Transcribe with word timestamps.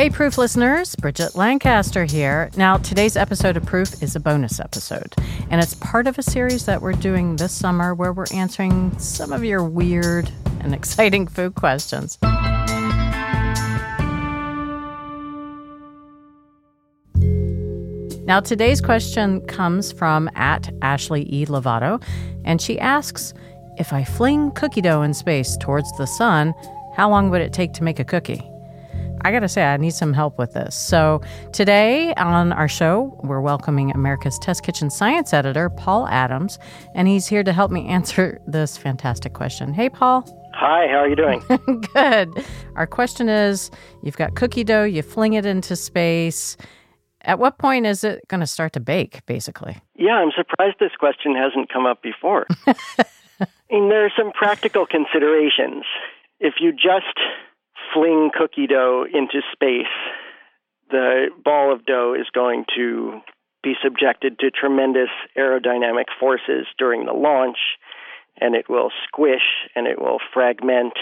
Hey, 0.00 0.08
Proof 0.08 0.38
listeners, 0.38 0.96
Bridget 0.96 1.36
Lancaster 1.36 2.06
here. 2.06 2.50
Now, 2.56 2.78
today's 2.78 3.18
episode 3.18 3.58
of 3.58 3.66
Proof 3.66 4.02
is 4.02 4.16
a 4.16 4.20
bonus 4.20 4.58
episode, 4.58 5.14
and 5.50 5.60
it's 5.60 5.74
part 5.74 6.06
of 6.06 6.18
a 6.18 6.22
series 6.22 6.64
that 6.64 6.80
we're 6.80 6.94
doing 6.94 7.36
this 7.36 7.52
summer 7.52 7.94
where 7.94 8.10
we're 8.10 8.24
answering 8.32 8.98
some 8.98 9.30
of 9.30 9.44
your 9.44 9.62
weird 9.62 10.32
and 10.60 10.72
exciting 10.74 11.26
food 11.26 11.54
questions. 11.54 12.16
Now, 18.24 18.40
today's 18.40 18.80
question 18.80 19.42
comes 19.48 19.92
from 19.92 20.30
at 20.34 20.72
Ashley 20.80 21.28
E. 21.30 21.44
Lovato, 21.44 22.02
and 22.46 22.62
she 22.62 22.78
asks 22.78 23.34
If 23.76 23.92
I 23.92 24.04
fling 24.04 24.52
cookie 24.52 24.80
dough 24.80 25.02
in 25.02 25.12
space 25.12 25.58
towards 25.58 25.92
the 25.98 26.06
sun, 26.06 26.54
how 26.96 27.10
long 27.10 27.28
would 27.28 27.42
it 27.42 27.52
take 27.52 27.74
to 27.74 27.84
make 27.84 27.98
a 27.98 28.04
cookie? 28.04 28.49
I 29.22 29.32
got 29.32 29.40
to 29.40 29.48
say, 29.48 29.64
I 29.64 29.76
need 29.76 29.92
some 29.92 30.12
help 30.12 30.38
with 30.38 30.54
this. 30.54 30.74
So, 30.74 31.20
today 31.52 32.14
on 32.14 32.52
our 32.52 32.68
show, 32.68 33.18
we're 33.22 33.40
welcoming 33.40 33.90
America's 33.90 34.38
Test 34.38 34.62
Kitchen 34.62 34.88
science 34.90 35.34
editor, 35.34 35.68
Paul 35.68 36.06
Adams, 36.08 36.58
and 36.94 37.06
he's 37.06 37.26
here 37.26 37.42
to 37.44 37.52
help 37.52 37.70
me 37.70 37.86
answer 37.88 38.40
this 38.46 38.76
fantastic 38.76 39.34
question. 39.34 39.74
Hey, 39.74 39.90
Paul. 39.90 40.24
Hi, 40.54 40.86
how 40.88 40.98
are 40.98 41.08
you 41.08 41.16
doing? 41.16 41.42
Good. 41.94 42.44
Our 42.76 42.86
question 42.86 43.28
is 43.28 43.70
you've 44.02 44.16
got 44.16 44.34
cookie 44.34 44.64
dough, 44.64 44.84
you 44.84 45.02
fling 45.02 45.34
it 45.34 45.46
into 45.46 45.76
space. 45.76 46.56
At 47.22 47.38
what 47.38 47.58
point 47.58 47.86
is 47.86 48.02
it 48.02 48.26
going 48.28 48.40
to 48.40 48.46
start 48.46 48.72
to 48.72 48.80
bake, 48.80 49.24
basically? 49.26 49.76
Yeah, 49.96 50.14
I'm 50.14 50.32
surprised 50.34 50.76
this 50.80 50.92
question 50.98 51.34
hasn't 51.36 51.70
come 51.70 51.84
up 51.84 52.02
before. 52.02 52.46
I 52.66 53.46
mean, 53.70 53.90
there 53.90 54.04
are 54.06 54.12
some 54.16 54.32
practical 54.32 54.86
considerations. 54.86 55.84
If 56.40 56.54
you 56.60 56.72
just 56.72 57.18
fling 57.94 58.30
cookie 58.36 58.66
dough 58.66 59.04
into 59.12 59.40
space, 59.52 59.86
the 60.90 61.26
ball 61.44 61.72
of 61.72 61.86
dough 61.86 62.14
is 62.18 62.26
going 62.34 62.64
to 62.76 63.20
be 63.62 63.74
subjected 63.82 64.38
to 64.38 64.50
tremendous 64.50 65.10
aerodynamic 65.36 66.06
forces 66.18 66.66
during 66.78 67.06
the 67.06 67.12
launch, 67.12 67.58
and 68.40 68.54
it 68.54 68.68
will 68.68 68.90
squish 69.06 69.68
and 69.74 69.86
it 69.86 70.00
will 70.00 70.18
fragment. 70.32 70.94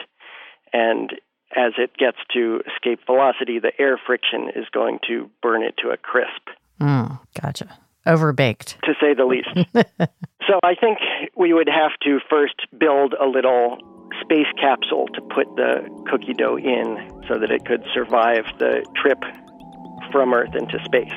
And 0.73 1.13
as 1.57 1.73
it 1.79 1.97
gets 1.97 2.19
to 2.35 2.61
escape 2.67 3.01
velocity, 3.07 3.59
the 3.59 3.73
air 3.79 3.99
friction 4.05 4.51
is 4.55 4.67
going 4.73 4.99
to 5.09 5.31
burn 5.43 5.63
it 5.63 5.75
to 5.83 5.91
a 5.91 5.97
crisp. 5.97 6.49
Mm, 6.81 7.19
gotcha. 7.41 7.79
Overbaked. 8.07 8.81
To 8.83 8.95
say 9.01 9.15
the 9.15 9.25
least. 9.25 9.49
so 10.47 10.59
I 10.63 10.75
think 10.75 10.99
we 11.37 11.53
would 11.53 11.69
have 11.69 11.93
to 12.05 12.19
first 12.29 12.55
build 12.79 13.15
a 13.15 13.27
little 13.27 13.79
space 14.29 14.53
capsule 14.61 15.09
to 15.15 15.23
put 15.23 15.47
the 15.57 15.89
cookie 16.11 16.35
dough 16.35 16.59
in 16.59 16.99
so 17.27 17.39
that 17.39 17.51
it 17.51 17.65
could 17.65 17.83
survive 17.95 18.45
the 18.59 18.85
trip 18.95 19.19
from 20.13 20.35
Earth 20.35 20.55
into 20.55 20.79
space. 20.85 21.13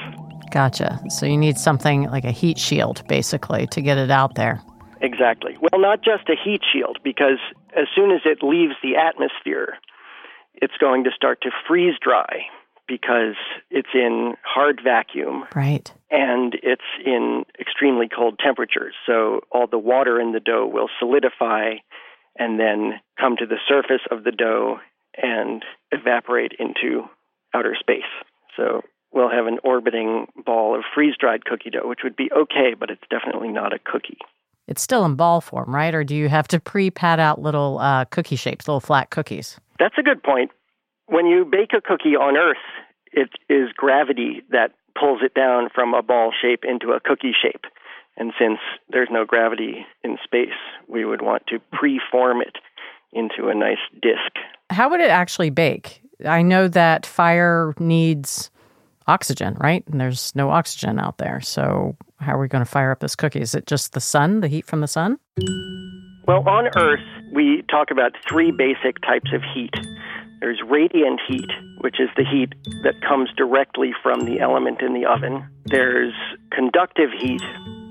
Gotcha. 0.49 0.99
So 1.09 1.25
you 1.25 1.37
need 1.37 1.57
something 1.57 2.03
like 2.03 2.23
a 2.23 2.31
heat 2.31 2.57
shield, 2.57 3.05
basically, 3.07 3.67
to 3.67 3.81
get 3.81 3.97
it 3.97 4.11
out 4.11 4.35
there. 4.35 4.61
Exactly. 5.01 5.57
Well, 5.59 5.81
not 5.81 6.03
just 6.03 6.29
a 6.29 6.35
heat 6.41 6.61
shield, 6.71 6.99
because 7.03 7.39
as 7.75 7.87
soon 7.93 8.11
as 8.11 8.21
it 8.23 8.43
leaves 8.43 8.75
the 8.81 8.95
atmosphere, 8.95 9.77
it's 10.55 10.77
going 10.79 11.03
to 11.03 11.11
start 11.13 11.41
to 11.41 11.51
freeze 11.67 11.95
dry 12.01 12.45
because 12.87 13.35
it's 13.69 13.89
in 13.93 14.35
hard 14.43 14.81
vacuum. 14.83 15.45
Right. 15.55 15.91
And 16.11 16.55
it's 16.61 16.81
in 17.05 17.43
extremely 17.59 18.07
cold 18.13 18.39
temperatures. 18.43 18.93
So 19.05 19.41
all 19.51 19.67
the 19.67 19.79
water 19.79 20.19
in 20.19 20.33
the 20.33 20.39
dough 20.39 20.67
will 20.67 20.89
solidify 20.99 21.75
and 22.37 22.59
then 22.59 22.99
come 23.19 23.35
to 23.37 23.45
the 23.45 23.57
surface 23.67 24.01
of 24.09 24.23
the 24.23 24.31
dough 24.31 24.79
and 25.21 25.63
evaporate 25.91 26.53
into 26.59 27.03
outer 27.53 27.75
space. 27.79 28.09
So 28.55 28.81
we'll 29.11 29.29
have 29.29 29.47
an 29.47 29.59
orbiting 29.63 30.27
ball 30.45 30.75
of 30.75 30.83
freeze 30.93 31.15
dried 31.19 31.45
cookie 31.45 31.69
dough, 31.69 31.87
which 31.87 31.99
would 32.03 32.15
be 32.15 32.29
okay, 32.31 32.73
but 32.77 32.89
it's 32.89 33.03
definitely 33.09 33.49
not 33.49 33.73
a 33.73 33.79
cookie. 33.79 34.17
It's 34.67 34.81
still 34.81 35.03
in 35.05 35.15
ball 35.15 35.41
form, 35.41 35.73
right? 35.73 35.93
Or 35.93 36.03
do 36.03 36.15
you 36.15 36.29
have 36.29 36.47
to 36.49 36.59
pre 36.59 36.91
pad 36.91 37.19
out 37.19 37.41
little 37.41 37.79
uh, 37.79 38.05
cookie 38.05 38.35
shapes, 38.35 38.67
little 38.67 38.79
flat 38.79 39.09
cookies? 39.09 39.59
That's 39.79 39.95
a 39.97 40.03
good 40.03 40.23
point. 40.23 40.51
When 41.07 41.25
you 41.25 41.43
bake 41.43 41.73
a 41.75 41.81
cookie 41.81 42.15
on 42.15 42.37
Earth, 42.37 42.63
it 43.11 43.29
is 43.49 43.73
gravity 43.75 44.43
that 44.49 44.71
pulls 44.97 45.21
it 45.23 45.33
down 45.33 45.69
from 45.73 45.93
a 45.93 46.01
ball 46.01 46.31
shape 46.39 46.63
into 46.63 46.91
a 46.91 46.99
cookie 46.99 47.33
shape. 47.33 47.65
And 48.21 48.33
since 48.37 48.59
there's 48.87 49.07
no 49.09 49.25
gravity 49.25 49.83
in 50.03 50.15
space, 50.23 50.49
we 50.87 51.05
would 51.05 51.23
want 51.23 51.41
to 51.47 51.59
preform 51.73 52.43
it 52.43 52.55
into 53.11 53.49
a 53.49 53.55
nice 53.55 53.79
disk. 53.99 54.35
How 54.69 54.91
would 54.91 54.99
it 54.99 55.09
actually 55.09 55.49
bake? 55.49 56.03
I 56.23 56.43
know 56.43 56.67
that 56.67 57.07
fire 57.07 57.73
needs 57.79 58.51
oxygen, 59.07 59.57
right? 59.59 59.83
And 59.87 59.99
there's 59.99 60.35
no 60.35 60.51
oxygen 60.51 60.99
out 60.99 61.17
there. 61.17 61.41
So, 61.41 61.97
how 62.19 62.35
are 62.35 62.39
we 62.39 62.47
going 62.47 62.63
to 62.63 62.69
fire 62.69 62.91
up 62.91 62.99
this 62.99 63.15
cookie? 63.15 63.41
Is 63.41 63.55
it 63.55 63.65
just 63.65 63.93
the 63.93 63.99
sun, 63.99 64.41
the 64.41 64.47
heat 64.47 64.67
from 64.67 64.81
the 64.81 64.87
sun? 64.87 65.17
Well, 66.27 66.47
on 66.47 66.67
Earth, 66.77 66.99
we 67.33 67.63
talk 67.71 67.89
about 67.89 68.11
three 68.29 68.51
basic 68.51 69.01
types 69.01 69.33
of 69.33 69.41
heat. 69.55 69.73
There's 70.41 70.61
radiant 70.69 71.19
heat, 71.27 71.49
which 71.79 71.99
is 71.99 72.09
the 72.15 72.23
heat 72.23 72.53
that 72.83 73.01
comes 73.01 73.31
directly 73.35 73.93
from 74.03 74.25
the 74.25 74.39
element 74.39 74.83
in 74.83 74.93
the 74.93 75.07
oven. 75.07 75.43
There's 75.65 76.13
conductive 76.51 77.09
heat, 77.19 77.41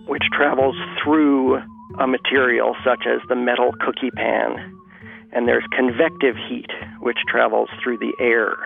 which 0.06 0.22
travels 0.32 0.76
through 1.02 1.58
a 1.98 2.06
material 2.06 2.76
such 2.84 3.04
as 3.06 3.20
the 3.28 3.36
metal 3.36 3.72
cookie 3.80 4.10
pan. 4.10 4.76
And 5.32 5.46
there's 5.46 5.64
convective 5.76 6.36
heat, 6.48 6.70
which 7.00 7.18
travels 7.28 7.68
through 7.82 7.98
the 7.98 8.12
air. 8.20 8.56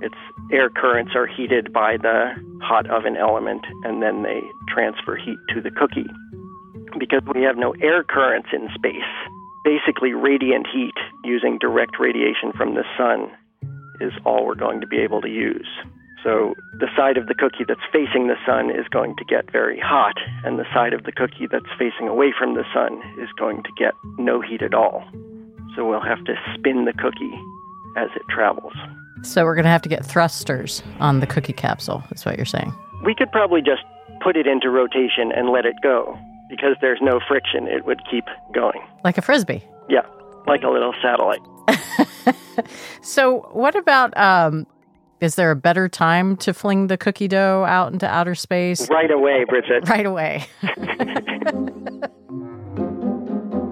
Its 0.00 0.14
air 0.52 0.70
currents 0.70 1.12
are 1.14 1.26
heated 1.26 1.72
by 1.72 1.96
the 1.96 2.32
hot 2.62 2.88
oven 2.88 3.16
element, 3.16 3.64
and 3.84 4.02
then 4.02 4.22
they 4.22 4.40
transfer 4.68 5.16
heat 5.16 5.38
to 5.54 5.60
the 5.60 5.70
cookie. 5.70 6.08
Because 6.98 7.22
we 7.34 7.42
have 7.42 7.56
no 7.56 7.74
air 7.82 8.02
currents 8.02 8.48
in 8.52 8.68
space, 8.74 9.10
basically 9.64 10.12
radiant 10.12 10.66
heat 10.72 10.94
using 11.24 11.58
direct 11.58 11.98
radiation 12.00 12.52
from 12.56 12.74
the 12.74 12.84
sun 12.96 13.30
is 14.00 14.12
all 14.24 14.46
we're 14.46 14.54
going 14.54 14.80
to 14.80 14.86
be 14.86 14.98
able 14.98 15.20
to 15.20 15.28
use. 15.28 15.68
So 16.22 16.54
the 16.78 16.88
side 16.96 17.16
of 17.16 17.26
the 17.28 17.34
cookie 17.34 17.64
that's 17.66 17.80
facing 17.92 18.28
the 18.28 18.36
sun 18.44 18.70
is 18.70 18.86
going 18.88 19.16
to 19.16 19.24
get 19.24 19.50
very 19.50 19.80
hot, 19.80 20.16
and 20.44 20.58
the 20.58 20.66
side 20.74 20.92
of 20.92 21.04
the 21.04 21.12
cookie 21.12 21.46
that's 21.50 21.70
facing 21.78 22.08
away 22.08 22.32
from 22.38 22.54
the 22.54 22.64
sun 22.74 23.00
is 23.18 23.28
going 23.38 23.62
to 23.62 23.70
get 23.78 23.94
no 24.18 24.40
heat 24.40 24.60
at 24.60 24.74
all. 24.74 25.02
So 25.74 25.88
we'll 25.88 26.02
have 26.02 26.22
to 26.24 26.34
spin 26.54 26.84
the 26.84 26.92
cookie 26.92 27.40
as 27.96 28.08
it 28.16 28.22
travels. 28.28 28.74
So 29.22 29.44
we're 29.44 29.54
going 29.54 29.64
to 29.64 29.70
have 29.70 29.82
to 29.82 29.88
get 29.88 30.04
thrusters 30.04 30.82
on 30.98 31.20
the 31.20 31.26
cookie 31.26 31.52
capsule, 31.52 32.02
is 32.10 32.24
what 32.24 32.36
you're 32.36 32.46
saying. 32.46 32.72
We 33.04 33.14
could 33.14 33.30
probably 33.32 33.62
just 33.62 33.82
put 34.22 34.36
it 34.36 34.46
into 34.46 34.68
rotation 34.68 35.32
and 35.34 35.50
let 35.50 35.64
it 35.64 35.76
go. 35.82 36.18
Because 36.48 36.74
there's 36.80 36.98
no 37.00 37.20
friction, 37.28 37.68
it 37.68 37.86
would 37.86 38.00
keep 38.10 38.24
going. 38.52 38.80
Like 39.04 39.16
a 39.16 39.22
frisbee? 39.22 39.62
Yeah, 39.88 40.02
like 40.46 40.64
a 40.64 40.68
little 40.68 40.92
satellite. 41.00 41.40
so, 43.02 43.48
what 43.52 43.76
about 43.76 44.16
um, 44.16 44.66
is 45.20 45.34
there 45.34 45.50
a 45.50 45.56
better 45.56 45.88
time 45.88 46.36
to 46.38 46.54
fling 46.54 46.86
the 46.86 46.96
cookie 46.96 47.28
dough 47.28 47.64
out 47.68 47.92
into 47.92 48.08
outer 48.08 48.34
space? 48.34 48.88
Right 48.88 49.10
away, 49.10 49.44
Bridget. 49.44 49.88
Right 49.88 50.06
away. 50.06 50.46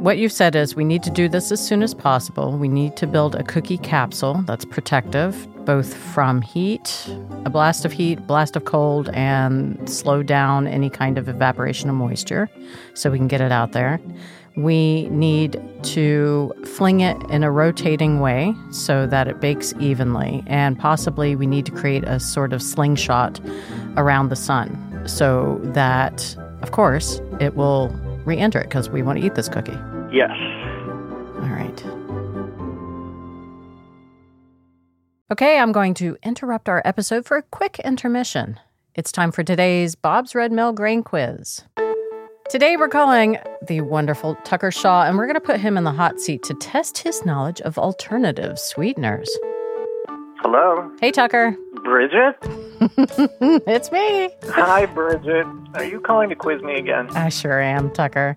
what 0.02 0.18
you've 0.18 0.32
said 0.32 0.54
is 0.54 0.76
we 0.76 0.84
need 0.84 1.02
to 1.02 1.10
do 1.10 1.28
this 1.28 1.50
as 1.50 1.66
soon 1.66 1.82
as 1.82 1.94
possible. 1.94 2.58
We 2.58 2.68
need 2.68 2.96
to 2.98 3.06
build 3.06 3.34
a 3.34 3.42
cookie 3.42 3.78
capsule 3.78 4.42
that's 4.46 4.66
protective, 4.66 5.48
both 5.64 5.94
from 5.94 6.42
heat, 6.42 7.08
a 7.46 7.50
blast 7.50 7.86
of 7.86 7.92
heat, 7.92 8.26
blast 8.26 8.54
of 8.54 8.66
cold, 8.66 9.08
and 9.14 9.88
slow 9.88 10.22
down 10.22 10.66
any 10.66 10.90
kind 10.90 11.16
of 11.16 11.28
evaporation 11.28 11.88
of 11.88 11.96
moisture 11.96 12.50
so 12.92 13.10
we 13.10 13.16
can 13.16 13.28
get 13.28 13.40
it 13.40 13.52
out 13.52 13.72
there. 13.72 13.98
We 14.58 15.08
need 15.10 15.62
to 15.84 16.52
fling 16.64 16.98
it 16.98 17.16
in 17.30 17.44
a 17.44 17.50
rotating 17.50 18.18
way 18.18 18.56
so 18.72 19.06
that 19.06 19.28
it 19.28 19.40
bakes 19.40 19.72
evenly. 19.78 20.42
And 20.48 20.76
possibly 20.76 21.36
we 21.36 21.46
need 21.46 21.64
to 21.66 21.72
create 21.72 22.02
a 22.02 22.18
sort 22.18 22.52
of 22.52 22.60
slingshot 22.60 23.40
around 23.96 24.30
the 24.30 24.36
sun 24.36 25.00
so 25.06 25.60
that, 25.62 26.36
of 26.60 26.72
course, 26.72 27.20
it 27.38 27.54
will 27.54 27.88
re 28.24 28.36
enter 28.36 28.58
it 28.58 28.64
because 28.64 28.90
we 28.90 29.00
want 29.00 29.20
to 29.20 29.24
eat 29.24 29.36
this 29.36 29.48
cookie. 29.48 29.78
Yes. 30.12 30.32
All 31.36 31.50
right. 31.50 31.84
Okay, 35.30 35.60
I'm 35.60 35.70
going 35.70 35.94
to 35.94 36.16
interrupt 36.24 36.68
our 36.68 36.82
episode 36.84 37.26
for 37.26 37.36
a 37.36 37.42
quick 37.42 37.78
intermission. 37.84 38.58
It's 38.96 39.12
time 39.12 39.30
for 39.30 39.44
today's 39.44 39.94
Bob's 39.94 40.34
Red 40.34 40.50
Mill 40.50 40.72
Grain 40.72 41.04
Quiz. 41.04 41.62
Today 42.48 42.78
we're 42.78 42.88
calling 42.88 43.36
the 43.60 43.82
wonderful 43.82 44.34
Tucker 44.36 44.70
Shaw, 44.70 45.02
and 45.02 45.18
we're 45.18 45.26
going 45.26 45.34
to 45.34 45.40
put 45.40 45.60
him 45.60 45.76
in 45.76 45.84
the 45.84 45.92
hot 45.92 46.18
seat 46.18 46.42
to 46.44 46.54
test 46.54 46.96
his 46.96 47.22
knowledge 47.26 47.60
of 47.60 47.76
alternative 47.76 48.58
sweeteners. 48.58 49.28
Hello. 50.40 50.90
Hey, 50.98 51.10
Tucker. 51.10 51.54
Bridget? 51.84 52.36
it's 53.66 53.92
me. 53.92 54.30
Hi, 54.46 54.86
Bridget. 54.86 55.46
Are 55.74 55.84
you 55.84 56.00
calling 56.00 56.30
to 56.30 56.34
quiz 56.34 56.62
me 56.62 56.76
again? 56.76 57.10
I 57.10 57.28
sure 57.28 57.60
am, 57.60 57.90
Tucker. 57.90 58.34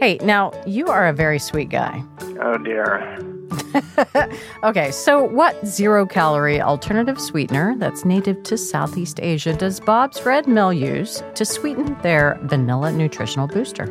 Hey, 0.00 0.18
now, 0.22 0.52
you 0.66 0.88
are 0.88 1.08
a 1.08 1.14
very 1.14 1.38
sweet 1.38 1.70
guy. 1.70 2.04
Oh, 2.42 2.58
dear. 2.58 3.16
okay, 4.64 4.90
so 4.90 5.22
what 5.22 5.64
zero 5.66 6.06
calorie 6.06 6.60
alternative 6.60 7.20
sweetener 7.20 7.74
that's 7.78 8.04
native 8.04 8.42
to 8.44 8.56
Southeast 8.56 9.20
Asia 9.20 9.52
does 9.52 9.80
Bob's 9.80 10.24
Red 10.24 10.46
Mill 10.46 10.72
use 10.72 11.22
to 11.34 11.44
sweeten 11.44 11.96
their 12.02 12.38
vanilla 12.42 12.92
nutritional 12.92 13.46
booster? 13.46 13.86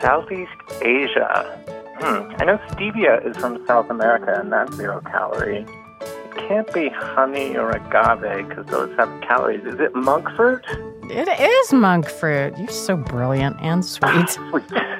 Southeast 0.00 0.50
Asia. 0.82 1.60
Hmm. 1.98 2.34
I 2.40 2.44
know 2.44 2.58
stevia 2.70 3.24
is 3.26 3.36
from 3.36 3.64
South 3.66 3.90
America 3.90 4.38
and 4.38 4.52
that's 4.52 4.74
zero 4.76 5.00
calorie. 5.00 5.66
It 6.00 6.36
can't 6.36 6.72
be 6.74 6.88
honey 6.88 7.56
or 7.56 7.70
agave 7.70 8.48
because 8.48 8.66
those 8.66 8.94
have 8.96 9.08
calories. 9.22 9.64
Is 9.64 9.80
it 9.80 9.94
monk 9.94 10.28
fruit? 10.36 10.64
It 11.10 11.28
is 11.28 11.72
monk 11.72 12.08
fruit. 12.08 12.56
You're 12.58 12.68
so 12.68 12.96
brilliant 12.96 13.60
and 13.60 13.84
sweet. 13.84 14.38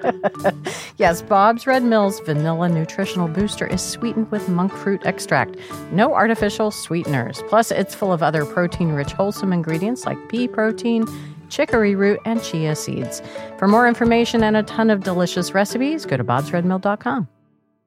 yes, 0.96 1.22
Bob's 1.22 1.66
Red 1.66 1.82
Mill's 1.82 2.20
vanilla 2.20 2.68
nutritional 2.68 3.28
booster 3.28 3.66
is 3.66 3.82
sweetened 3.82 4.30
with 4.30 4.48
monk 4.48 4.72
fruit 4.72 5.00
extract. 5.04 5.56
No 5.92 6.14
artificial 6.14 6.70
sweeteners. 6.70 7.42
Plus, 7.48 7.70
it's 7.70 7.94
full 7.94 8.12
of 8.12 8.22
other 8.22 8.44
protein 8.44 8.92
rich, 8.92 9.12
wholesome 9.12 9.52
ingredients 9.52 10.04
like 10.04 10.18
pea 10.28 10.46
protein, 10.48 11.06
chicory 11.48 11.94
root, 11.94 12.20
and 12.24 12.42
chia 12.42 12.76
seeds. 12.76 13.22
For 13.58 13.66
more 13.66 13.88
information 13.88 14.42
and 14.42 14.56
a 14.56 14.62
ton 14.62 14.90
of 14.90 15.02
delicious 15.02 15.54
recipes, 15.54 16.06
go 16.06 16.16
to 16.16 16.24
bobsredmill.com. 16.24 17.28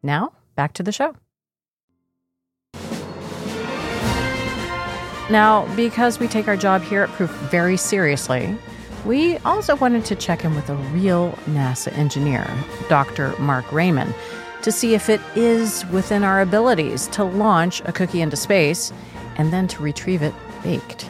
Now, 0.03 0.33
back 0.55 0.73
to 0.73 0.83
the 0.83 0.91
show. 0.91 1.15
Now, 5.29 5.67
because 5.75 6.19
we 6.19 6.27
take 6.29 6.47
our 6.47 6.55
job 6.55 6.81
here 6.83 7.03
at 7.03 7.09
Proof 7.09 7.29
very 7.29 7.75
seriously, 7.75 8.55
we 9.05 9.37
also 9.39 9.75
wanted 9.75 10.05
to 10.05 10.15
check 10.15 10.45
in 10.45 10.55
with 10.55 10.69
a 10.69 10.75
real 10.75 11.33
NASA 11.45 11.91
engineer, 11.97 12.49
Dr. 12.87 13.35
Marc 13.37 13.65
Rayman, 13.65 14.13
to 14.61 14.71
see 14.71 14.95
if 14.95 15.09
it 15.09 15.19
is 15.35 15.85
within 15.87 16.23
our 16.23 16.39
abilities 16.39 17.07
to 17.07 17.25
launch 17.25 17.81
a 17.81 17.91
cookie 17.91 18.21
into 18.21 18.37
space 18.37 18.93
and 19.35 19.51
then 19.51 19.67
to 19.67 19.83
retrieve 19.83 20.21
it 20.21 20.33
baked. 20.63 21.09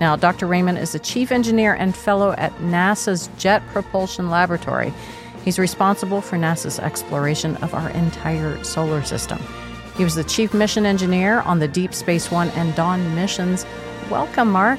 Now, 0.00 0.16
Dr. 0.16 0.48
Rayman 0.48 0.76
is 0.76 0.94
a 0.96 0.98
chief 0.98 1.30
engineer 1.30 1.74
and 1.74 1.94
fellow 1.94 2.32
at 2.32 2.52
NASA's 2.58 3.30
Jet 3.38 3.62
Propulsion 3.68 4.30
Laboratory. 4.30 4.92
He's 5.44 5.60
responsible 5.60 6.20
for 6.20 6.36
NASA's 6.36 6.80
exploration 6.80 7.56
of 7.58 7.72
our 7.72 7.90
entire 7.90 8.62
solar 8.64 9.04
system. 9.04 9.40
He 9.96 10.04
was 10.04 10.14
the 10.14 10.24
chief 10.24 10.54
mission 10.54 10.86
engineer 10.86 11.40
on 11.40 11.58
the 11.58 11.68
Deep 11.68 11.92
Space 11.92 12.30
One 12.30 12.48
and 12.50 12.74
Dawn 12.74 13.14
missions. 13.14 13.66
Welcome, 14.10 14.50
Marc. 14.50 14.78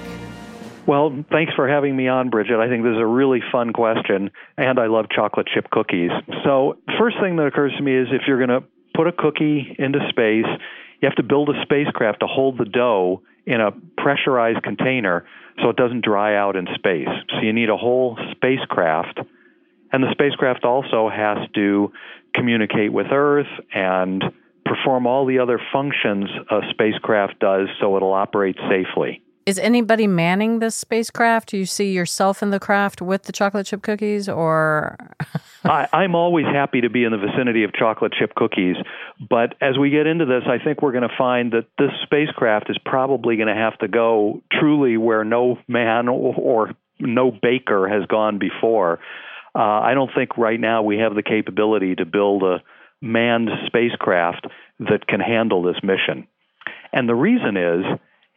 Well, 0.86 1.24
thanks 1.32 1.54
for 1.54 1.68
having 1.68 1.96
me 1.96 2.08
on, 2.08 2.30
Bridget. 2.30 2.60
I 2.60 2.68
think 2.68 2.84
this 2.84 2.94
is 2.94 3.00
a 3.00 3.06
really 3.06 3.40
fun 3.52 3.72
question, 3.72 4.32
and 4.58 4.80
I 4.80 4.88
love 4.88 5.06
chocolate 5.10 5.48
chip 5.54 5.70
cookies. 5.70 6.12
So, 6.44 6.78
first 7.00 7.18
thing 7.22 7.38
that 7.38 7.46
occurs 7.46 7.72
to 7.78 7.84
me 7.84 7.96
is 7.96 8.08
if 8.12 8.24
you're 8.28 8.46
going 8.46 8.62
to 8.62 8.68
put 8.94 9.08
a 9.08 9.14
cookie 9.14 9.76
into 9.80 10.00
space, 10.10 10.46
you 11.02 11.08
have 11.08 11.16
to 11.16 11.24
build 11.24 11.50
a 11.50 11.62
spacecraft 11.62 12.20
to 12.20 12.28
hold 12.28 12.58
the 12.58 12.66
dough 12.66 13.22
in 13.46 13.62
a 13.62 13.72
pressurized 13.98 14.62
container 14.64 15.26
so 15.62 15.70
it 15.70 15.78
doesn't 15.78 16.04
dry 16.04 16.36
out 16.36 16.56
in 16.56 16.68
space. 16.76 17.08
So, 17.30 17.42
you 17.42 17.54
need 17.54 17.70
a 17.70 17.78
whole 17.78 18.18
spacecraft. 18.32 19.20
And 19.94 20.04
the 20.04 20.12
spacecraft 20.12 20.66
also 20.66 21.08
has 21.08 21.38
to 21.56 21.94
communicate 22.34 22.92
with 22.92 23.08
Earth 23.12 23.48
and 23.74 24.24
perform 24.66 25.06
all 25.06 25.26
the 25.26 25.40
other 25.40 25.60
functions 25.72 26.30
a 26.50 26.62
spacecraft 26.70 27.40
does 27.40 27.68
so 27.80 27.96
it'll 27.96 28.14
operate 28.14 28.58
safely. 28.70 29.22
Is 29.46 29.60
anybody 29.60 30.08
manning 30.08 30.60
this 30.60 30.74
spacecraft? 30.74 31.50
Do 31.50 31.58
you 31.58 31.66
see 31.66 31.92
yourself 31.92 32.42
in 32.42 32.52
the 32.52 32.62
craft 32.62 33.02
with 33.02 33.24
the 33.24 33.34
chocolate 33.34 33.66
chip 33.66 33.82
cookies, 33.82 34.30
or? 34.30 34.98
I, 35.66 35.88
I'm 35.92 36.16
always 36.16 36.46
happy 36.46 36.82
to 36.82 36.90
be 36.90 37.04
in 37.04 37.12
the 37.12 37.18
vicinity 37.18 37.64
of 37.64 37.74
chocolate 37.74 38.14
chip 38.18 38.36
cookies, 38.36 38.78
but 39.30 39.56
as 39.60 39.78
we 39.78 39.90
get 39.90 40.08
into 40.08 40.26
this, 40.26 40.44
I 40.48 40.64
think 40.64 40.82
we're 40.82 40.94
going 40.94 41.08
to 41.08 41.16
find 41.18 41.52
that 41.52 41.68
this 41.78 41.92
spacecraft 42.04 42.70
is 42.70 42.78
probably 42.86 43.36
going 43.36 43.50
to 43.50 43.56
have 43.56 43.78
to 43.80 43.90
go 43.90 44.42
truly 44.52 44.96
where 44.96 45.26
no 45.26 45.58
man 45.68 46.08
or, 46.08 46.36
or 46.36 46.72
no 47.00 47.32
baker 47.32 47.90
has 47.90 48.06
gone 48.06 48.40
before. 48.40 49.00
Uh, 49.56 49.60
I 49.60 49.94
don't 49.94 50.10
think 50.16 50.38
right 50.38 50.60
now 50.60 50.84
we 50.84 50.98
have 50.98 51.16
the 51.16 51.24
capability 51.24 51.96
to 51.96 52.06
build 52.06 52.44
a 52.44 52.64
manned 53.04 53.50
spacecraft 53.68 54.48
that 54.80 55.06
can 55.08 55.20
handle 55.20 55.62
this 55.62 55.76
mission. 55.84 56.26
And 56.94 57.08
the 57.08 57.16
reason 57.16 57.58
is 57.58 57.84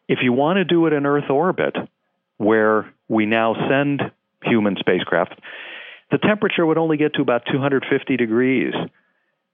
if 0.08 0.18
you 0.22 0.32
want 0.32 0.56
to 0.56 0.64
do 0.64 0.86
it 0.86 0.92
in 0.92 1.06
Earth 1.06 1.30
orbit, 1.30 1.76
where 2.36 2.92
we 3.08 3.26
now 3.26 3.54
send 3.68 4.02
human 4.42 4.76
spacecraft, 4.78 5.40
the 6.10 6.18
temperature 6.18 6.66
would 6.66 6.78
only 6.78 6.96
get 6.96 7.14
to 7.14 7.22
about 7.22 7.42
250 7.50 8.16
degrees. 8.16 8.74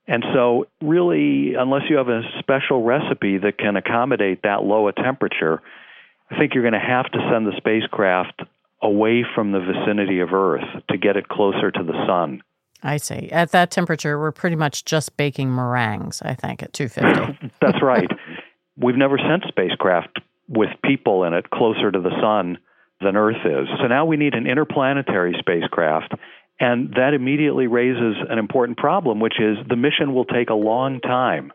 And 0.07 0.23
so, 0.33 0.65
really, 0.81 1.53
unless 1.53 1.83
you 1.89 1.97
have 1.97 2.09
a 2.09 2.23
special 2.39 2.83
recipe 2.83 3.37
that 3.37 3.57
can 3.57 3.77
accommodate 3.77 4.41
that 4.43 4.63
low 4.63 4.87
a 4.87 4.93
temperature, 4.93 5.61
I 6.29 6.37
think 6.37 6.53
you're 6.53 6.63
going 6.63 6.73
to 6.73 6.79
have 6.79 7.09
to 7.11 7.29
send 7.31 7.47
the 7.47 7.55
spacecraft 7.57 8.41
away 8.81 9.23
from 9.33 9.51
the 9.51 9.59
vicinity 9.59 10.19
of 10.19 10.33
Earth 10.33 10.65
to 10.89 10.97
get 10.97 11.15
it 11.15 11.29
closer 11.29 11.71
to 11.71 11.83
the 11.83 12.05
sun. 12.05 12.41
I 12.83 12.97
see. 12.97 13.29
At 13.31 13.51
that 13.51 13.71
temperature, 13.71 14.19
we're 14.19 14.31
pretty 14.31 14.57
much 14.57 14.85
just 14.85 15.15
baking 15.15 15.55
meringues, 15.55 16.21
I 16.21 16.35
think, 16.35 16.61
at 16.61 16.73
250. 16.73 17.51
That's 17.61 17.81
right. 17.81 18.09
We've 18.77 18.97
never 18.97 19.17
sent 19.17 19.43
spacecraft 19.47 20.19
with 20.49 20.69
people 20.83 21.23
in 21.23 21.33
it 21.33 21.49
closer 21.49 21.91
to 21.91 21.99
the 21.99 22.11
sun 22.21 22.57
than 22.99 23.15
Earth 23.15 23.45
is. 23.45 23.67
So 23.79 23.87
now 23.87 24.05
we 24.05 24.17
need 24.17 24.33
an 24.33 24.47
interplanetary 24.47 25.35
spacecraft. 25.39 26.13
And 26.59 26.93
that 26.95 27.13
immediately 27.13 27.67
raises 27.67 28.15
an 28.29 28.37
important 28.37 28.77
problem, 28.77 29.19
which 29.19 29.39
is 29.39 29.57
the 29.67 29.75
mission 29.75 30.13
will 30.13 30.25
take 30.25 30.49
a 30.49 30.55
long 30.55 30.99
time. 30.99 31.51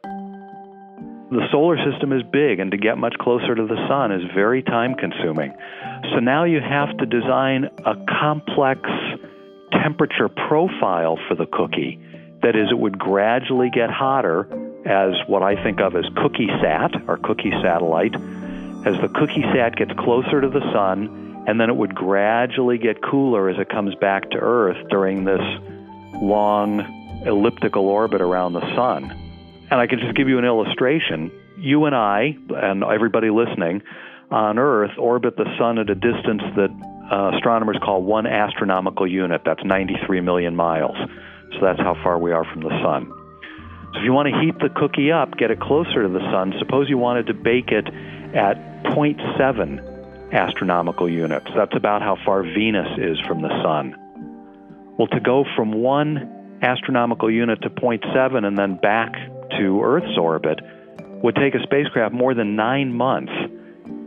The 1.31 1.47
solar 1.53 1.77
system 1.91 2.13
is 2.13 2.23
big, 2.33 2.59
and 2.59 2.71
to 2.71 2.79
get 2.79 2.97
much 2.97 3.15
closer 3.21 3.55
to 3.55 3.67
the 3.67 3.77
sun 3.87 4.13
is 4.13 4.23
very 4.35 4.63
time 4.63 4.95
consuming. 4.95 5.55
So 6.13 6.21
now 6.21 6.45
you 6.45 6.61
have 6.61 6.97
to 6.97 7.07
design 7.07 7.67
a 7.85 7.95
complex 8.21 8.81
temperature 9.71 10.29
profile 10.29 11.19
for 11.29 11.35
the 11.35 11.47
cookie. 11.47 12.01
That 12.43 12.55
is, 12.57 12.71
it 12.71 12.79
would 12.79 12.99
gradually 12.99 13.71
get 13.71 13.91
hotter 13.91 14.47
as 14.87 15.15
what 15.27 15.43
I 15.43 15.63
think 15.63 15.81
of 15.81 15.97
as 15.97 16.05
cookie 16.17 16.49
sat 16.63 16.93
or 17.09 17.17
cookie 17.17 17.53
satellite. 17.63 18.15
As 18.15 19.01
the 19.01 19.09
cookie 19.09 19.43
sat 19.55 19.77
gets 19.77 19.93
closer 19.99 20.41
to 20.41 20.49
the 20.49 20.61
sun, 20.73 21.45
and 21.49 21.61
then 21.61 21.69
it 21.69 21.77
would 21.77 21.95
gradually 21.95 22.79
get 22.79 23.03
cooler 23.03 23.49
as 23.49 23.59
it 23.59 23.69
comes 23.69 23.95
back 23.97 24.31
to 24.31 24.39
Earth 24.39 24.77
during 24.89 25.25
this 25.25 25.41
long 26.23 26.81
elliptical 27.27 27.89
orbit 27.89 28.21
around 28.21 28.53
the 28.53 28.75
sun. 28.77 29.11
And 29.71 29.81
I 29.81 29.87
can 29.87 29.99
just 29.99 30.15
give 30.15 30.29
you 30.29 30.39
an 30.39 30.45
illustration. 30.45 31.31
You 31.59 31.87
and 31.87 31.95
I, 31.95 32.37
and 32.51 32.85
everybody 32.85 33.31
listening, 33.31 33.83
on 34.31 34.59
Earth 34.59 34.93
orbit 34.99 35.37
the 35.37 35.47
sun 35.59 35.79
at 35.79 35.91
a 35.91 35.95
distance 35.95 36.43
that 36.57 36.71
uh, 37.11 37.33
astronomers 37.35 37.79
call 37.83 38.03
one 38.03 38.27
astronomical 38.27 39.07
unit. 39.07 39.43
That's 39.45 39.65
93 39.65 40.21
million 40.21 40.55
miles. 40.55 40.97
So 41.53 41.59
that's 41.63 41.81
how 41.81 41.95
far 42.03 42.19
we 42.19 42.33
are 42.33 42.45
from 42.45 42.63
the 42.63 42.71
sun. 42.83 43.13
So 43.93 44.01
if 44.01 44.05
you 44.05 44.13
want 44.13 44.29
to 44.29 44.39
heat 44.41 44.59
the 44.61 44.69
cookie 44.69 45.11
up, 45.11 45.37
get 45.39 45.51
it 45.51 45.61
closer 45.61 46.03
to 46.03 46.09
the 46.09 46.21
sun, 46.31 46.55
suppose 46.59 46.89
you 46.89 46.99
wanted 46.99 47.29
to 47.29 47.35
bake 47.35 47.71
it 47.71 47.87
at 47.87 48.85
0.7 48.85 50.33
astronomical 50.33 51.09
units. 51.09 51.47
That's 51.57 51.75
about 51.75 52.03
how 52.03 52.19
far 52.25 52.43
Venus 52.43 52.99
is 52.99 53.19
from 53.27 53.41
the 53.41 53.49
sun. 53.63 53.95
Well, 54.99 55.09
to 55.09 55.21
go 55.21 55.45
from 55.57 55.73
one 55.73 56.59
astronomical 56.63 57.31
unit 57.31 57.63
to 57.63 57.71
0.7 57.71 58.45
and 58.45 58.59
then 58.59 58.77
back 58.77 59.13
to 59.59 59.83
Earth's 59.83 60.19
orbit 60.19 60.61
would 61.23 61.37
take 61.37 61.55
a 61.55 61.63
spacecraft 61.63 62.13
more 62.13 62.35
than 62.35 62.57
nine 62.57 62.93
months 62.93 63.33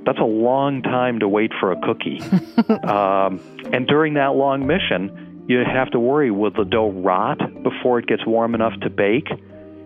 that's 0.06 0.20
a 0.20 0.24
long 0.24 0.82
time 0.82 1.20
to 1.20 1.28
wait 1.28 1.52
for 1.60 1.72
a 1.72 1.80
cookie. 1.82 2.22
um, 2.88 3.40
and 3.72 3.88
during 3.88 4.16
that 4.16 4.36
long 4.36 4.66
mission, 4.66 5.46
you 5.48 5.60
have 5.60 5.92
to 5.92 6.00
worry 6.00 6.32
will 6.32 6.52
the 6.52 6.66
dough 6.66 6.92
rot 6.92 7.40
before 7.64 8.00
it 8.00 8.08
gets 8.08 8.26
warm 8.26 8.56
enough 8.56 8.80
to 8.82 8.90
bake? 8.90 9.28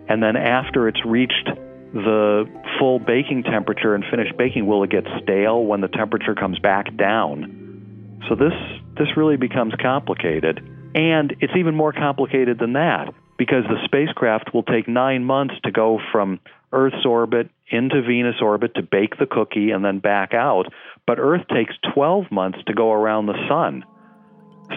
And 0.08 0.22
then 0.22 0.36
after 0.36 0.88
it's 0.88 1.04
reached 1.04 1.48
the 1.92 2.44
full 2.78 2.98
baking 2.98 3.44
temperature 3.44 3.94
and 3.94 4.04
finished 4.10 4.36
baking, 4.36 4.66
will 4.66 4.82
it 4.84 4.90
get 4.90 5.04
stale 5.22 5.64
when 5.64 5.80
the 5.80 5.88
temperature 5.88 6.34
comes 6.34 6.58
back 6.58 6.96
down? 6.96 8.22
So 8.28 8.34
this 8.34 8.52
this 8.96 9.08
really 9.16 9.36
becomes 9.36 9.74
complicated. 9.80 10.60
And 10.94 11.36
it's 11.40 11.52
even 11.56 11.74
more 11.74 11.92
complicated 11.92 12.58
than 12.58 12.72
that 12.72 13.12
because 13.36 13.64
the 13.64 13.76
spacecraft 13.84 14.54
will 14.54 14.62
take 14.62 14.88
nine 14.88 15.24
months 15.24 15.54
to 15.64 15.70
go 15.70 16.00
from 16.10 16.40
Earth's 16.72 17.04
orbit 17.04 17.50
into 17.68 18.02
Venus 18.02 18.36
orbit 18.40 18.74
to 18.74 18.82
bake 18.82 19.18
the 19.18 19.26
cookie 19.26 19.70
and 19.70 19.84
then 19.84 19.98
back 19.98 20.34
out. 20.34 20.66
But 21.06 21.18
Earth 21.18 21.46
takes 21.52 21.74
12 21.94 22.30
months 22.30 22.58
to 22.66 22.74
go 22.74 22.92
around 22.92 23.26
the 23.26 23.48
sun. 23.48 23.84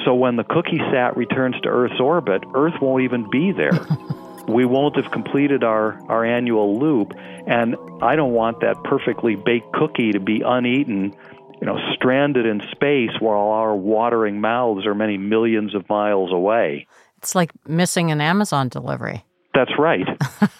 So 0.05 0.13
when 0.13 0.35
the 0.35 0.43
cookie 0.43 0.79
sat 0.91 1.17
returns 1.17 1.55
to 1.61 1.69
Earth's 1.69 1.99
orbit, 1.99 2.43
Earth 2.53 2.75
won't 2.81 3.03
even 3.03 3.29
be 3.29 3.51
there. 3.51 3.77
we 4.47 4.65
won't 4.65 4.95
have 4.95 5.11
completed 5.11 5.63
our, 5.63 5.99
our 6.09 6.25
annual 6.25 6.79
loop. 6.79 7.13
And 7.47 7.75
I 8.01 8.15
don't 8.15 8.33
want 8.33 8.61
that 8.61 8.75
perfectly 8.83 9.35
baked 9.35 9.71
cookie 9.73 10.11
to 10.11 10.19
be 10.19 10.41
uneaten, 10.45 11.15
you 11.59 11.65
know, 11.65 11.77
stranded 11.95 12.45
in 12.45 12.61
space 12.71 13.11
while 13.19 13.49
our 13.49 13.75
watering 13.75 14.41
mouths 14.41 14.85
are 14.85 14.95
many 14.95 15.17
millions 15.17 15.73
of 15.75 15.87
miles 15.89 16.31
away. 16.31 16.87
It's 17.17 17.35
like 17.35 17.51
missing 17.67 18.11
an 18.11 18.21
Amazon 18.21 18.69
delivery. 18.69 19.25
That's 19.53 19.71
right. 19.77 20.07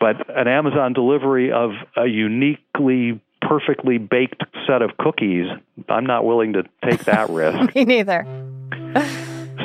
But 0.00 0.28
an 0.36 0.46
Amazon 0.46 0.92
delivery 0.92 1.50
of 1.50 1.70
a 1.96 2.06
uniquely 2.06 3.20
perfectly 3.40 3.98
baked 3.98 4.42
set 4.66 4.82
of 4.82 4.96
cookies, 4.98 5.46
I'm 5.88 6.06
not 6.06 6.24
willing 6.24 6.52
to 6.54 6.64
take 6.84 7.04
that 7.04 7.30
risk. 7.30 7.74
Me 7.74 7.84
neither. 7.84 8.24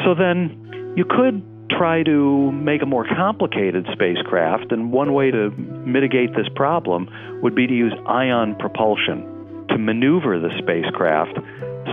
so 0.04 0.16
then 0.16 0.94
you 0.96 1.06
could 1.06 1.44
try 1.70 2.04
to 2.04 2.52
make 2.52 2.82
a 2.82 2.86
more 2.86 3.06
complicated 3.06 3.88
spacecraft, 3.94 4.72
and 4.72 4.92
one 4.92 5.14
way 5.14 5.32
to 5.32 5.50
mitigate 5.52 6.36
this 6.36 6.48
problem 6.56 7.10
would 7.42 7.56
be 7.56 7.68
to 7.68 7.74
use 7.74 7.94
ion 8.06 8.56
propulsion 8.56 9.66
to 9.70 9.78
maneuver 9.78 10.40
the 10.40 10.50
spacecraft 10.60 11.38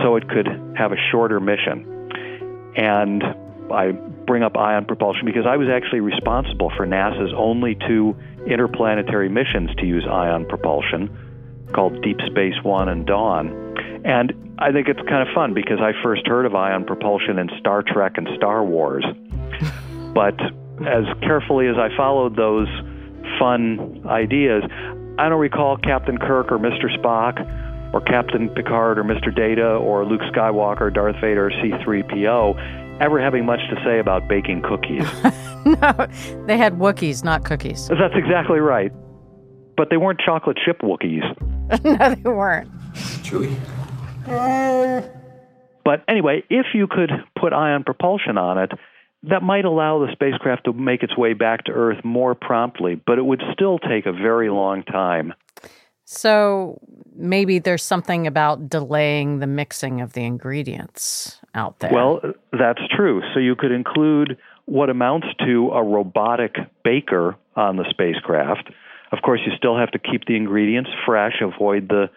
so 0.03 0.15
it 0.15 0.27
could 0.29 0.47
have 0.77 0.91
a 0.91 0.97
shorter 1.11 1.39
mission. 1.39 1.87
And 2.75 3.23
I 3.71 3.91
bring 3.91 4.43
up 4.43 4.57
ion 4.57 4.85
propulsion 4.85 5.25
because 5.25 5.45
I 5.47 5.57
was 5.57 5.67
actually 5.67 6.01
responsible 6.01 6.71
for 6.75 6.85
NASA's 6.85 7.33
only 7.35 7.75
two 7.75 8.15
interplanetary 8.47 9.29
missions 9.29 9.69
to 9.77 9.85
use 9.85 10.05
ion 10.09 10.45
propulsion 10.45 11.09
called 11.73 12.01
Deep 12.01 12.17
Space 12.27 12.55
One 12.63 12.89
and 12.89 13.05
Dawn. 13.05 13.49
And 14.03 14.55
I 14.59 14.71
think 14.71 14.87
it's 14.87 15.01
kind 15.07 15.27
of 15.27 15.33
fun 15.33 15.53
because 15.53 15.79
I 15.79 15.91
first 16.03 16.27
heard 16.27 16.45
of 16.45 16.55
ion 16.55 16.85
propulsion 16.85 17.39
in 17.39 17.49
Star 17.59 17.83
Trek 17.83 18.13
and 18.17 18.27
Star 18.35 18.63
Wars. 18.63 19.05
but 20.13 20.39
as 20.87 21.05
carefully 21.21 21.67
as 21.67 21.77
I 21.77 21.95
followed 21.95 22.35
those 22.35 22.67
fun 23.39 24.03
ideas, 24.07 24.63
I 25.17 25.29
don't 25.29 25.39
recall 25.39 25.77
Captain 25.77 26.17
Kirk 26.17 26.51
or 26.51 26.57
Mr. 26.57 26.89
Spock 26.97 27.93
or 27.93 28.01
Captain 28.01 28.49
Picard 28.49 28.97
or 28.97 29.03
Mr. 29.03 29.35
Data 29.35 29.75
or 29.75 30.05
Luke 30.05 30.21
Skywalker, 30.33 30.93
Darth 30.93 31.15
Vader, 31.21 31.47
or 31.47 31.51
C3PO 31.51 32.90
ever 33.01 33.19
having 33.19 33.45
much 33.45 33.59
to 33.69 33.75
say 33.83 33.99
about 33.99 34.27
baking 34.27 34.61
cookies. 34.61 35.03
no, 35.65 36.07
they 36.45 36.57
had 36.57 36.73
Wookiees, 36.73 37.23
not 37.23 37.43
cookies. 37.43 37.87
That's 37.87 38.15
exactly 38.15 38.59
right. 38.59 38.91
But 39.75 39.89
they 39.89 39.97
weren't 39.97 40.19
chocolate 40.19 40.57
chip 40.63 40.79
Wookiees. 40.81 41.25
no, 41.83 42.15
they 42.15 42.29
weren't. 42.29 42.71
Chewie. 43.23 43.57
But 45.83 46.03
anyway, 46.07 46.43
if 46.49 46.67
you 46.73 46.87
could 46.87 47.11
put 47.39 47.53
ion 47.53 47.83
propulsion 47.83 48.37
on 48.37 48.59
it, 48.59 48.71
that 49.23 49.41
might 49.43 49.65
allow 49.65 49.99
the 49.99 50.11
spacecraft 50.11 50.65
to 50.65 50.73
make 50.73 51.03
its 51.03 51.17
way 51.17 51.33
back 51.33 51.65
to 51.65 51.71
Earth 51.71 52.03
more 52.03 52.35
promptly, 52.35 52.95
but 52.95 53.17
it 53.17 53.25
would 53.25 53.41
still 53.53 53.79
take 53.79 54.05
a 54.05 54.11
very 54.11 54.49
long 54.49 54.83
time. 54.83 55.33
So 56.05 56.79
maybe 57.15 57.59
there's 57.59 57.83
something 57.83 58.27
about 58.27 58.69
delaying 58.69 59.39
the 59.39 59.47
mixing 59.47 60.01
of 60.01 60.13
the 60.13 60.23
ingredients 60.23 61.39
out 61.55 61.79
there. 61.79 61.91
Well, 61.93 62.21
that's 62.51 62.81
true. 62.95 63.21
So 63.33 63.39
you 63.39 63.55
could 63.55 63.71
include 63.71 64.37
what 64.65 64.89
amounts 64.89 65.27
to 65.45 65.69
a 65.71 65.83
robotic 65.83 66.55
baker 66.83 67.35
on 67.55 67.77
the 67.77 67.85
spacecraft. 67.89 68.71
Of 69.11 69.19
course, 69.23 69.41
you 69.45 69.51
still 69.57 69.77
have 69.77 69.91
to 69.91 69.99
keep 69.99 70.25
the 70.25 70.35
ingredients 70.35 70.89
fresh, 71.05 71.41
avoid 71.41 71.89
the 71.89 72.09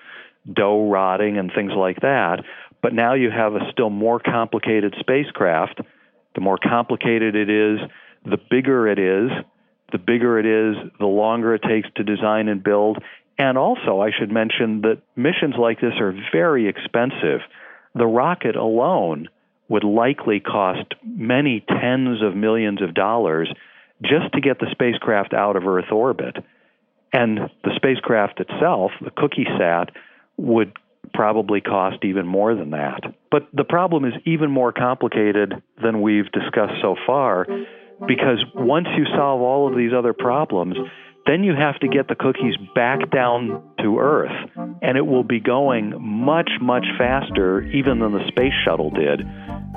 dough 0.53 0.89
rotting 0.89 1.39
and 1.39 1.51
things 1.55 1.73
like 1.77 2.01
that. 2.01 2.45
But 2.83 2.93
now 2.93 3.15
you 3.15 3.31
have 3.31 3.55
a 3.55 3.71
still 3.73 3.91
more 3.91 4.21
complicated 4.21 4.95
spacecraft. 5.01 5.81
The 6.35 6.41
more 6.41 6.59
complicated 6.59 7.35
it 7.35 7.49
is, 7.49 7.79
the 8.25 8.39
bigger 8.51 8.89
it 8.89 8.99
is. 8.99 9.31
The 9.93 9.99
bigger 9.99 10.39
it 10.39 10.47
is, 10.47 10.77
the 10.99 11.07
longer 11.07 11.55
it 11.55 11.63
takes 11.63 11.89
to 11.97 12.03
design 12.03 12.49
and 12.49 12.63
build. 12.63 12.99
And 13.39 13.59
also, 13.59 14.01
I 14.01 14.11
should 14.17 14.31
mention 14.31 14.83
that 14.83 15.03
missions 15.17 15.55
like 15.59 15.81
this 15.81 15.95
are 16.01 16.15
very 16.33 16.69
expensive. 16.69 17.41
The 17.95 18.07
rocket 18.07 18.57
alone 18.57 19.29
would 19.69 19.85
likely 19.85 20.41
cost 20.41 20.95
many 21.05 21.65
tens 21.67 22.23
of 22.23 22.37
millions 22.37 22.83
of 22.83 22.95
dollars 22.95 23.53
just 24.03 24.33
to 24.35 24.41
get 24.41 24.59
the 24.59 24.69
spacecraft 24.71 25.33
out 25.33 25.57
of 25.57 25.67
Earth 25.67 25.91
orbit. 25.91 26.37
And 27.13 27.51
the 27.63 27.71
spacecraft 27.77 28.41
itself, 28.41 28.91
the 29.01 29.11
cookie 29.11 29.47
sat, 29.59 29.91
would 30.37 30.73
probably 31.13 31.61
cost 31.61 32.05
even 32.05 32.27
more 32.27 32.55
than 32.55 32.71
that. 32.71 33.01
But 33.31 33.49
the 33.53 33.65
problem 33.65 34.05
is 34.05 34.15
even 34.25 34.51
more 34.51 34.73
complicated 34.73 35.63
than 35.83 36.03
we've 36.03 36.31
discussed 36.33 36.75
so 36.83 36.97
far 37.07 37.47
because 38.07 38.45
once 38.55 38.89
you 38.97 39.05
solve 39.17 39.41
all 39.41 39.69
of 39.69 39.77
these 39.77 39.93
other 39.97 40.13
problems, 40.13 40.77
then 41.27 41.43
you 41.43 41.55
have 41.55 41.79
to 41.81 41.89
get 41.89 42.09
the 42.09 42.15
cookies 42.15 42.55
back 42.75 43.11
down 43.11 43.63
to 43.81 43.99
Earth, 43.99 44.51
and 44.83 44.99
it 44.99 45.07
will 45.07 45.25
be 45.25 45.41
going 45.41 45.95
much, 45.99 46.51
much 46.61 46.85
faster 46.99 47.63
even 47.63 47.99
than 48.01 48.13
the 48.13 48.27
space 48.29 48.53
shuttle 48.65 48.91
did, 48.91 49.19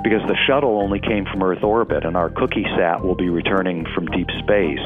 because 0.02 0.22
the 0.28 0.36
shuttle 0.46 0.80
only 0.80 1.00
came 1.00 1.24
from 1.24 1.42
Earth 1.42 1.62
orbit, 1.62 2.04
and 2.04 2.16
our 2.16 2.28
cookie 2.28 2.66
sat 2.76 3.02
will 3.02 3.14
be 3.14 3.30
returning 3.30 3.86
from 3.94 4.06
deep 4.06 4.28
space. 4.38 4.80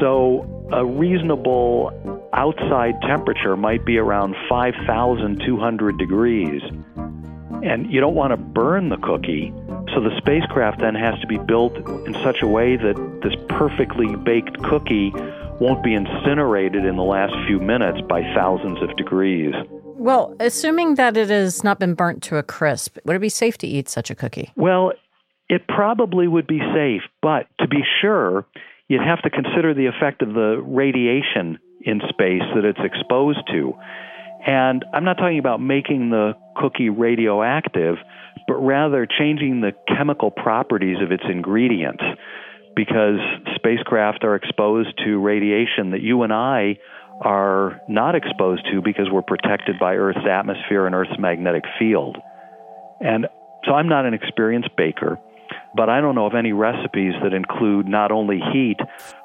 So, 0.00 0.68
a 0.72 0.84
reasonable 0.84 2.28
outside 2.32 3.00
temperature 3.02 3.56
might 3.56 3.84
be 3.84 3.98
around 3.98 4.34
5,200 4.48 5.98
degrees. 5.98 6.62
And 7.62 7.90
you 7.90 8.00
don't 8.00 8.14
want 8.14 8.32
to 8.32 8.36
burn 8.36 8.90
the 8.90 8.96
cookie, 8.98 9.52
so 9.94 10.00
the 10.00 10.14
spacecraft 10.18 10.80
then 10.80 10.94
has 10.94 11.18
to 11.20 11.26
be 11.26 11.38
built 11.38 11.74
in 12.06 12.14
such 12.22 12.42
a 12.42 12.46
way 12.46 12.76
that 12.76 13.20
this 13.22 13.34
perfectly 13.48 14.14
baked 14.16 14.62
cookie 14.62 15.12
won't 15.60 15.82
be 15.84 15.94
incinerated 15.94 16.84
in 16.84 16.96
the 16.96 17.02
last 17.02 17.34
few 17.46 17.60
minutes 17.60 17.98
by 18.08 18.22
thousands 18.34 18.82
of 18.82 18.96
degrees. 18.96 19.54
Well, 19.96 20.34
assuming 20.40 20.96
that 20.96 21.16
it 21.16 21.30
has 21.30 21.62
not 21.62 21.78
been 21.78 21.94
burnt 21.94 22.22
to 22.24 22.36
a 22.36 22.42
crisp, 22.42 22.98
would 23.04 23.16
it 23.16 23.20
be 23.20 23.28
safe 23.28 23.56
to 23.58 23.66
eat 23.66 23.88
such 23.88 24.10
a 24.10 24.14
cookie? 24.14 24.50
Well, 24.56 24.92
it 25.48 25.66
probably 25.68 26.26
would 26.26 26.46
be 26.46 26.60
safe, 26.74 27.02
but 27.22 27.46
to 27.60 27.68
be 27.68 27.82
sure, 28.00 28.44
you'd 28.88 29.02
have 29.02 29.22
to 29.22 29.30
consider 29.30 29.74
the 29.74 29.86
effect 29.86 30.22
of 30.22 30.34
the 30.34 30.62
radiation 30.64 31.58
in 31.82 32.00
space 32.08 32.42
that 32.54 32.64
it's 32.64 32.80
exposed 32.82 33.40
to. 33.52 33.74
And 34.46 34.84
I'm 34.92 35.04
not 35.04 35.16
talking 35.16 35.38
about 35.38 35.60
making 35.60 36.10
the 36.10 36.32
cookie 36.56 36.90
radioactive, 36.90 37.96
but 38.46 38.54
rather 38.54 39.06
changing 39.06 39.60
the 39.60 39.72
chemical 39.88 40.30
properties 40.30 40.98
of 41.00 41.12
its 41.12 41.24
ingredients 41.30 42.02
because 42.74 43.18
spacecraft 43.54 44.24
are 44.24 44.34
exposed 44.34 44.98
to 45.04 45.18
radiation 45.20 45.90
that 45.90 46.02
you 46.02 46.22
and 46.22 46.32
I 46.32 46.78
are 47.20 47.80
not 47.88 48.14
exposed 48.14 48.66
to 48.72 48.82
because 48.82 49.08
we're 49.10 49.22
protected 49.22 49.78
by 49.78 49.94
Earth's 49.94 50.26
atmosphere 50.28 50.86
and 50.86 50.94
Earth's 50.94 51.18
magnetic 51.18 51.64
field. 51.78 52.18
And 53.00 53.26
so 53.64 53.72
I'm 53.72 53.88
not 53.88 54.04
an 54.04 54.14
experienced 54.14 54.70
baker, 54.76 55.18
but 55.76 55.88
I 55.88 56.00
don't 56.00 56.14
know 56.14 56.26
of 56.26 56.34
any 56.34 56.52
recipes 56.52 57.14
that 57.22 57.32
include 57.32 57.86
not 57.86 58.10
only 58.10 58.40
heat, 58.52 58.78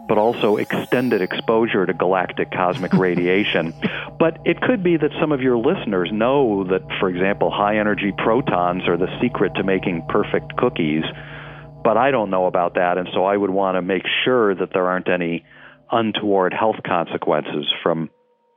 but 0.08 0.18
also 0.18 0.58
extended 0.58 1.22
exposure 1.22 1.86
to 1.86 1.94
galactic 1.94 2.52
cosmic 2.52 2.94
radiation. 2.94 3.74
But 4.20 4.38
it 4.46 4.62
could 4.62 4.84
be 4.84 4.98
that 4.98 5.12
some 5.20 5.32
of 5.32 5.42
your 5.42 5.58
listeners 5.58 6.10
know 6.12 6.64
that, 6.66 6.82
for 7.00 7.10
example, 7.10 7.52
high 7.52 7.78
energy 7.78 8.12
protons 8.18 8.88
are 8.88 8.98
the 8.98 9.10
secret 9.22 9.54
to 9.56 9.64
making 9.64 10.06
perfect 10.10 10.56
cookies 10.58 11.04
but 11.84 11.98
I 11.98 12.12
don't 12.12 12.30
know 12.30 12.46
about 12.46 12.76
that, 12.76 12.98
and 12.98 13.08
so 13.14 13.26
I 13.26 13.36
would 13.36 13.50
want 13.50 13.76
to 13.76 13.82
make 13.82 14.04
sure 14.24 14.56
that 14.56 14.70
there 14.74 14.88
aren't 14.88 15.10
any 15.10 15.46
untoward 15.92 16.54
health 16.54 16.78
consequences 16.86 17.66
from 17.82 18.10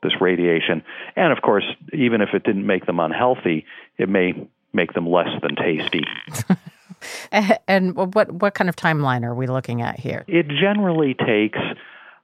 this 0.02 0.12
radiation. 0.20 0.82
And 1.16 1.32
of 1.32 1.42
course, 1.42 1.64
even 1.92 2.20
if 2.20 2.30
it 2.34 2.44
didn't 2.44 2.66
make 2.66 2.86
them 2.86 2.98
unhealthy, 3.00 3.64
it 3.98 4.08
may 4.08 4.32
make 4.72 4.92
them 4.94 5.08
less 5.08 5.28
than 5.40 5.56
tasty. 5.56 6.04
and 7.68 7.94
what 7.94 8.32
what 8.32 8.54
kind 8.54 8.68
of 8.68 8.76
timeline 8.76 9.24
are 9.24 9.34
we 9.34 9.46
looking 9.46 9.82
at 9.82 9.98
here? 9.98 10.24
It 10.26 10.46
generally 10.48 11.14
takes 11.14 11.58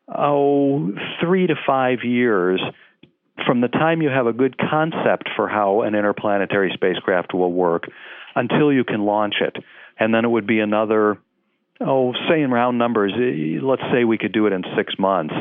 oh 0.08 0.92
three 1.20 1.46
to 1.46 1.54
five 1.66 1.98
years 2.02 2.60
from 3.46 3.60
the 3.60 3.68
time 3.68 4.02
you 4.02 4.08
have 4.08 4.26
a 4.26 4.32
good 4.32 4.56
concept 4.58 5.30
for 5.36 5.48
how 5.48 5.82
an 5.82 5.94
interplanetary 5.94 6.72
spacecraft 6.74 7.32
will 7.34 7.52
work 7.52 7.84
until 8.38 8.72
you 8.72 8.84
can 8.84 9.02
launch 9.02 9.36
it 9.40 9.56
and 9.98 10.14
then 10.14 10.24
it 10.24 10.28
would 10.28 10.46
be 10.46 10.60
another, 10.60 11.18
oh, 11.80 12.12
say 12.28 12.42
in 12.42 12.50
round 12.50 12.78
numbers, 12.78 13.12
eh, 13.16 13.58
let's 13.62 13.82
say 13.92 14.04
we 14.04 14.18
could 14.18 14.32
do 14.32 14.46
it 14.46 14.52
in 14.52 14.62
six 14.76 14.94
months, 14.98 15.34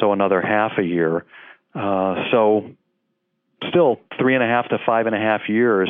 so 0.00 0.12
another 0.12 0.40
half 0.40 0.72
a 0.78 0.82
year. 0.82 1.24
Uh, 1.74 2.14
so 2.30 2.70
still 3.68 4.00
three 4.18 4.34
and 4.34 4.42
a 4.42 4.46
half 4.46 4.68
to 4.68 4.78
five 4.84 5.06
and 5.06 5.14
a 5.14 5.18
half 5.18 5.42
years 5.48 5.88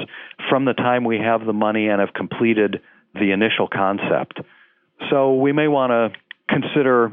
from 0.49 0.65
the 0.65 0.75
time 0.75 1.05
we 1.05 1.19
have 1.19 1.45
the 1.47 1.53
money 1.53 1.89
and 1.89 2.01
have 2.01 2.13
completed 2.13 2.81
the 3.15 3.33
initial 3.33 3.67
concept. 3.67 4.41
So 5.11 5.35
we 5.35 5.53
may 5.53 5.69
want 5.69 5.91
to 5.91 6.19
consider 6.49 7.13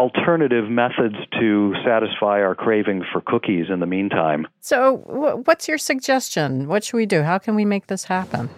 alternative 0.00 0.70
methods 0.70 1.16
to 1.38 1.74
satisfy 1.84 2.40
our 2.40 2.54
craving 2.54 3.04
for 3.12 3.20
cookies 3.20 3.68
in 3.68 3.80
the 3.80 3.86
meantime. 3.86 4.48
So, 4.62 4.96
what's 5.44 5.68
your 5.68 5.76
suggestion? 5.76 6.68
What 6.68 6.84
should 6.84 6.96
we 6.96 7.04
do? 7.04 7.22
How 7.22 7.36
can 7.36 7.54
we 7.54 7.66
make 7.66 7.88
this 7.88 8.04
happen? 8.04 8.48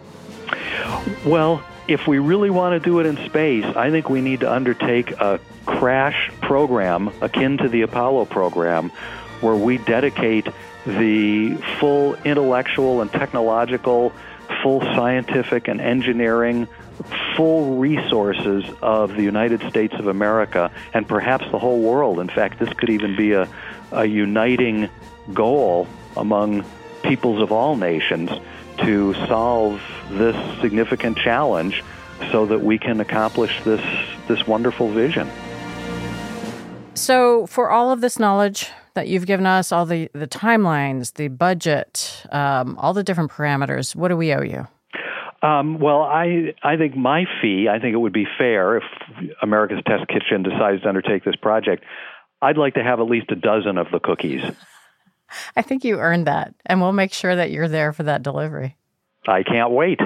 Well, 1.26 1.60
if 1.88 2.06
we 2.06 2.20
really 2.20 2.50
want 2.50 2.80
to 2.80 2.88
do 2.88 3.00
it 3.00 3.06
in 3.06 3.16
space, 3.26 3.64
I 3.74 3.90
think 3.90 4.08
we 4.08 4.20
need 4.20 4.38
to 4.40 4.52
undertake 4.52 5.10
a 5.20 5.40
crash 5.66 6.30
program 6.42 7.12
akin 7.20 7.58
to 7.58 7.68
the 7.68 7.82
Apollo 7.82 8.26
program 8.26 8.90
where 9.40 9.56
we 9.56 9.78
dedicate 9.78 10.46
the 10.86 11.56
full 11.80 12.14
intellectual 12.22 13.00
and 13.00 13.10
technological, 13.10 14.12
full 14.62 14.80
scientific 14.80 15.66
and 15.66 15.80
engineering 15.80 16.68
full 17.36 17.76
resources 17.76 18.64
of 18.82 19.14
the 19.14 19.22
United 19.22 19.62
States 19.68 19.94
of 19.94 20.06
America 20.06 20.70
and 20.94 21.06
perhaps 21.06 21.44
the 21.50 21.58
whole 21.58 21.80
world. 21.80 22.20
In 22.20 22.28
fact, 22.28 22.58
this 22.58 22.72
could 22.74 22.90
even 22.90 23.16
be 23.16 23.32
a, 23.32 23.48
a 23.92 24.04
uniting 24.04 24.88
goal 25.32 25.86
among 26.16 26.64
peoples 27.02 27.40
of 27.40 27.52
all 27.52 27.76
nations 27.76 28.30
to 28.78 29.14
solve 29.26 29.80
this 30.10 30.36
significant 30.60 31.16
challenge 31.16 31.82
so 32.30 32.46
that 32.46 32.60
we 32.60 32.78
can 32.78 33.00
accomplish 33.00 33.62
this, 33.64 33.82
this 34.28 34.46
wonderful 34.46 34.90
vision. 34.90 35.28
So, 36.94 37.46
for 37.46 37.70
all 37.70 37.90
of 37.90 38.00
this 38.00 38.18
knowledge 38.18 38.68
that 38.94 39.08
you've 39.08 39.26
given 39.26 39.46
us, 39.46 39.72
all 39.72 39.86
the, 39.86 40.10
the 40.12 40.26
timelines, 40.26 41.14
the 41.14 41.28
budget, 41.28 42.26
um, 42.30 42.76
all 42.78 42.92
the 42.92 43.02
different 43.02 43.30
parameters, 43.30 43.96
what 43.96 44.08
do 44.08 44.16
we 44.16 44.32
owe 44.32 44.42
you? 44.42 44.68
Um, 45.42 45.80
well, 45.80 46.02
I 46.02 46.54
I 46.62 46.76
think 46.76 46.96
my 46.96 47.24
fee. 47.40 47.68
I 47.68 47.80
think 47.80 47.94
it 47.94 47.98
would 47.98 48.12
be 48.12 48.26
fair 48.38 48.76
if 48.76 48.84
America's 49.42 49.80
Test 49.86 50.06
Kitchen 50.08 50.42
decides 50.42 50.82
to 50.82 50.88
undertake 50.88 51.24
this 51.24 51.36
project. 51.36 51.84
I'd 52.40 52.56
like 52.56 52.74
to 52.74 52.84
have 52.84 53.00
at 53.00 53.06
least 53.06 53.30
a 53.30 53.36
dozen 53.36 53.76
of 53.78 53.88
the 53.90 53.98
cookies. 53.98 54.42
I 55.56 55.62
think 55.62 55.84
you 55.84 55.98
earned 55.98 56.26
that, 56.26 56.54
and 56.66 56.80
we'll 56.80 56.92
make 56.92 57.12
sure 57.12 57.34
that 57.34 57.50
you're 57.50 57.68
there 57.68 57.92
for 57.92 58.04
that 58.04 58.22
delivery. 58.22 58.76
I 59.26 59.42
can't 59.42 59.70
wait. 59.70 60.00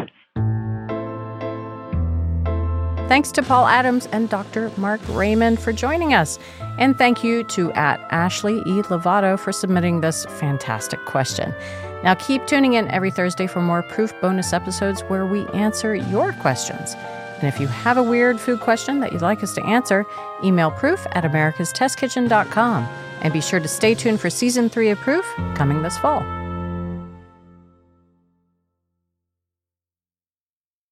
Thanks 3.08 3.30
to 3.32 3.42
Paul 3.42 3.66
Adams 3.66 4.06
and 4.10 4.28
Dr. 4.28 4.72
Marc 4.76 5.00
Rayman 5.02 5.60
for 5.60 5.72
joining 5.72 6.12
us. 6.12 6.40
And 6.76 6.98
thank 6.98 7.22
you 7.22 7.44
to 7.44 7.70
at 7.72 8.00
Ashley 8.10 8.58
E. 8.60 8.82
Lovato 8.82 9.38
for 9.38 9.52
submitting 9.52 10.00
this 10.00 10.26
fantastic 10.26 11.04
question. 11.04 11.54
Now 12.02 12.14
keep 12.14 12.46
tuning 12.46 12.74
in 12.74 12.88
every 12.88 13.12
Thursday 13.12 13.46
for 13.46 13.62
more 13.62 13.82
proof 13.84 14.12
bonus 14.20 14.52
episodes 14.52 15.02
where 15.02 15.24
we 15.24 15.46
answer 15.48 15.94
your 15.94 16.32
questions. 16.34 16.94
And 17.38 17.44
if 17.44 17.60
you 17.60 17.68
have 17.68 17.96
a 17.96 18.02
weird 18.02 18.40
food 18.40 18.60
question 18.60 18.98
that 19.00 19.12
you'd 19.12 19.22
like 19.22 19.42
us 19.42 19.54
to 19.54 19.64
answer, 19.64 20.04
email 20.42 20.72
proof 20.72 21.06
at 21.12 21.22
americastestkitchen.com. 21.22 22.88
And 23.22 23.32
be 23.32 23.40
sure 23.40 23.60
to 23.60 23.68
stay 23.68 23.94
tuned 23.94 24.20
for 24.20 24.30
season 24.30 24.68
three 24.68 24.90
of 24.90 24.98
Proof 24.98 25.24
coming 25.54 25.82
this 25.82 25.96
fall. 25.98 26.22